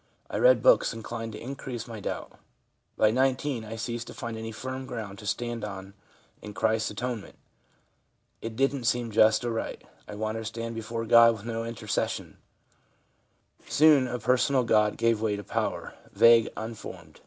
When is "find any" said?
4.15-4.51